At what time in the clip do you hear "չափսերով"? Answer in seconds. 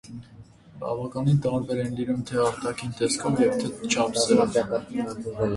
3.93-4.59